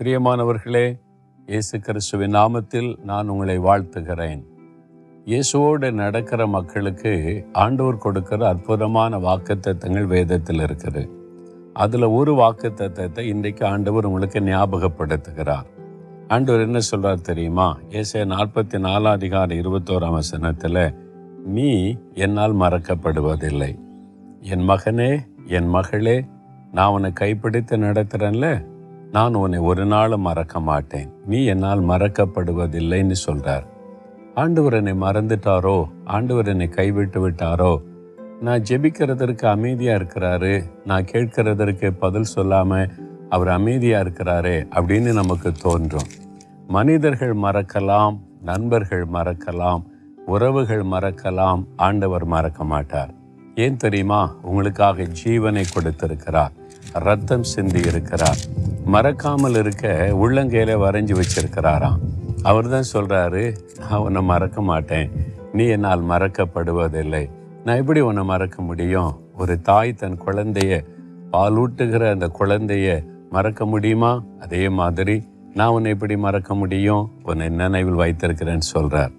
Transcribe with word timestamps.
பிரியமானவர்களே 0.00 0.98
இயேசு 1.48 1.80
கிறிஸ்துவின் 1.80 2.34
நாமத்தில் 2.34 2.96
நான் 3.02 3.28
உங்களை 3.28 3.58
வாழ்த்துகிறேன். 3.58 4.42
இயேசுவோடு 5.26 5.92
நடக்கிற 5.92 6.46
மக்களுக்கு 6.46 7.44
ஆண்டவர் 7.52 7.98
கொடுக்கிற 7.98 8.48
அற்புதமான 8.48 9.18
வாக்குத்தத்தங்கள் 9.18 10.04
வேதத்தில் 10.04 10.58
இருக்குது. 10.58 11.08
அதில் 11.72 12.02
ஒரு 12.02 12.32
வாக்குத்தத்தை 12.32 13.18
இன்றைக்கு 13.18 13.66
ஆண்டவர் 13.66 14.04
உங்களுக்கு 14.04 14.40
ஞாபகப்படுத்துகிறார். 14.40 15.66
ஆண்டவர் 16.28 16.60
என்ன 16.60 16.78
சொல்கிறார் 16.78 17.20
தெரியுமா? 17.20 17.78
ஏசே 17.88 18.24
நாற்பத்தி 18.34 18.78
நாலாம் 18.78 19.18
அதிகார 19.18 19.54
இருபத்தோராம் 19.54 20.18
வசனத்தில் 20.20 20.94
நீ 21.46 21.96
என்னால் 22.14 22.60
மறக்கப்படுவதில்லை. 22.60 23.78
என் 24.40 24.68
மகனே 24.68 25.18
என் 25.46 25.68
மகளே 25.68 26.24
நான் 26.72 26.88
உன்னை 26.88 27.12
கைப்பிடித்து 27.12 27.76
நடத்துகிறேன்ல 27.78 28.75
நான் 29.12 29.34
உன்னை 29.34 29.58
ஒரு 29.58 29.86
நாளும் 29.86 30.20
மறக்க 30.20 30.60
மாட்டேன். 30.60 31.10
நீ 31.26 31.44
என்னால் 31.44 31.82
மறக்கப்படுவதில்லைன்னு 31.82 33.14
சொல்றார். 33.26 33.66
ஆண்டவர் 34.34 34.72
என்னை 34.72 34.92
மறந்துட்டாரோ? 34.92 35.84
ஆண்டவர் 36.04 36.48
என்னை 36.48 36.68
கைவிட்டு 36.68 37.28
விட்டாரோ? 37.28 37.82
நான் 38.40 38.62
ஜெபிக்கிறதற்கு 38.62 39.46
அமைதியாக 39.46 40.04
இருக்கிறாரு. 40.04 40.70
நான் 40.84 41.04
கேட்கிறதற்கு 41.04 41.90
பதில் 41.90 42.32
சொல்லாமல் 42.34 42.90
அவர் 43.28 43.48
அமைதியாக 43.48 44.08
இருக்கிறாரே 44.08 44.56
அப்படின்னு 44.70 45.12
நமக்கு 45.12 45.52
தோன்றும். 45.52 46.08
மனிதர்கள் 46.66 47.34
மறக்கலாம் 47.36 48.18
நண்பர்கள் 48.42 49.06
மறக்கலாம் 49.12 49.82
உறவுகள் 50.26 50.82
மறக்கலாம் 50.82 51.64
ஆண்டவர் 51.76 52.24
மறக்க 52.24 52.64
மாட்டார். 52.64 53.14
ஏன் 53.54 53.76
தெரியுமா? 53.76 54.34
உங்களுக்காக 54.42 55.02
ஜீவனை 55.02 55.64
கொடுத்திருக்கிறார். 55.74 56.52
ரத்தம் 56.92 57.42
சிந்தி 57.42 57.78
இருக்கிறார். 57.78 58.38
மறக்காமல் 58.94 59.54
இருக்க 59.54 59.86
உள்ளங்கையில் 60.22 60.72
வரைஞ்சி 60.82 61.14
வச்சிருக்கிறாராம். 61.18 61.96
அவர் 62.42 62.68
தான் 62.68 62.90
சொல்கிறாரு 62.92 63.42
நான் 63.78 64.02
உன்னை 64.06 64.22
மறக்க 64.22 64.60
மாட்டேன். 64.62 65.08
நீ 65.52 65.64
என்னால் 65.66 66.04
மறக்கப்படுவதில்லை. 66.10 67.22
நான் 67.64 67.76
எப்படி 67.76 68.00
உன்னை 68.00 68.24
மறக்க 68.24 68.62
முடியும்? 68.62 69.10
ஒரு 69.36 69.60
தாய் 69.60 69.92
தன் 69.92 70.20
குழந்தைய 70.26 70.78
பாலூட்டுகிற 71.32 72.10
அந்த 72.10 72.30
குழந்தைய 72.38 73.04
மறக்க 73.30 73.66
முடியுமா? 73.66 74.12
அதே 74.40 74.68
மாதிரி 74.68 75.16
நான் 75.54 75.68
உன்னை 75.68 75.90
எப்படி 75.90 76.16
மறக்க 76.16 76.54
முடியும்? 76.54 77.04
உன்னை 77.22 77.48
நினைவில் 77.48 78.00
வைத்திருக்கிறேன்னு 78.02 78.72
சொல்கிறார் 78.74 79.12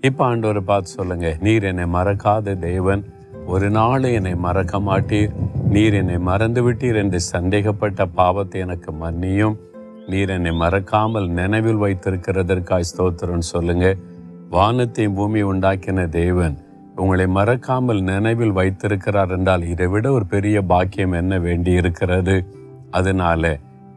இப்போ 0.00 0.22
ஆண்டவரை 0.30 0.60
பார்த்து 0.60 0.96
சொல்லுங்க 0.98 1.36
நீர் 1.40 1.64
என்னை 1.64 1.84
மறக்காத 1.98 2.58
தேவன். 2.58 3.04
ஒரு 3.46 3.70
நாள் 3.70 4.02
என்னை 4.02 4.34
மறக்க 4.46 4.78
மாட்டீர். 4.78 5.32
நீர் 5.74 5.94
என்னை 5.94 6.16
மறந்துவிட்டீர் 6.28 6.98
என்று 7.02 7.20
சந்தேகப்பட்ட 7.32 8.06
பாவத்தை 8.18 8.58
எனக்கு 8.60 8.90
மன்னியும். 9.02 9.56
நீர் 10.06 10.28
என்னை 10.28 10.52
மறக்காமல் 10.52 11.28
நினைவில் 11.30 11.80
வைத்திருக்கிறதற்காய் 11.84 12.88
ஸ்தோத்திரம்னு 12.90 13.46
சொல்லுங்க. 13.54 13.86
வானத்தையும் 14.48 15.14
பூமி 15.14 15.42
உண்டாக்கின 15.42 16.08
தேவன் 16.10 16.56
உங்களை 16.96 17.26
மறக்காமல் 17.26 18.00
நினைவில் 18.02 18.52
வைத்திருக்கிறார் 18.52 19.30
என்றால் 19.30 19.62
இதை 19.64 19.86
விட 19.86 20.06
ஒரு 20.12 20.26
பெரிய 20.26 20.56
பாக்கியம் 20.62 21.12
என்ன 21.12 21.38
வேண்டி 21.38 21.72
இருக்கிறது 21.72 22.34
அதனால 22.90 23.44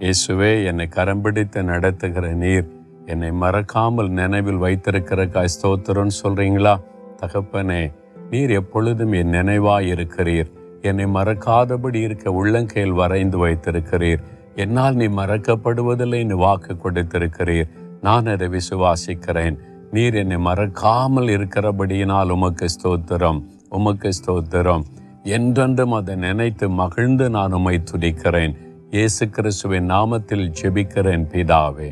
இயேசுவே 0.00 0.64
என்னை 0.64 0.88
கரம் 0.88 1.20
பிடித்து 1.20 1.62
நடத்துகிற 1.62 2.26
நீர் 2.34 2.68
என்னை 3.06 3.30
மறக்காமல் 3.42 4.10
நினைவில் 4.20 4.60
வைத்திருக்கிறக்காய் 4.64 5.54
ஸ்தோத்திரம்னு 5.54 6.14
சொல்றீங்களா? 6.22 6.74
தகப்பனே 7.20 7.82
நீர் 8.30 8.50
எப்பொழுதும் 8.50 9.12
என் 9.12 9.34
நினைவாய் 9.34 9.90
இருக்கிறீர் 9.94 10.50
என்னை 10.84 11.04
மறக்காதபடி 11.04 12.00
இருக்க 12.06 12.30
உள்ளங்கையில் 12.30 12.98
வரைந்து 13.00 13.46
வைத்திருக்கிறீர். 13.46 14.22
என்னால் 14.54 14.94
நீ 14.94 15.06
மறக்கப்படுவதில்லை 15.06 16.18
என்று 16.18 16.36
வாக்கு 16.36 16.74
கொடுத்திருக்கிறீர். 16.74 17.70
நான் 18.00 18.26
அதை 18.26 18.48
விசுவாசிக்கிறேன். 18.48 19.56
நீர் 19.90 20.14
என்னை 20.14 20.38
மறக்காமல் 20.38 21.28
இருக்கிறபடியினால் 21.28 22.30
உமக்கு 22.30 22.68
ஸ்தோத்திரம் 22.74 23.40
உமக்கு 23.68 24.10
ஸ்தோத்திரம். 24.18 24.84
என்றென்றும் 25.22 25.92
அதை 25.92 26.14
நினைத்து 26.14 26.68
மகிழ்ந்து 26.68 27.30
நான் 27.30 27.52
உம்மை 27.52 27.76
துடிக்கிறேன் 27.92 28.54
இயேசு 28.90 29.24
கிறிஸ்துவின் 29.28 29.90
நாமத்தில் 29.90 30.46
ஜெபிக்கிறேன் 30.60 31.26
பிதாவே. 31.32 31.90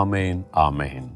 ஆமேன் 0.00 0.40
ஆமேன். 0.66 1.06